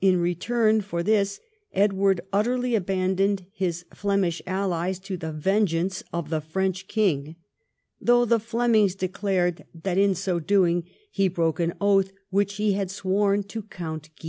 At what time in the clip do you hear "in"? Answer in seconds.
0.00-0.18, 9.98-10.14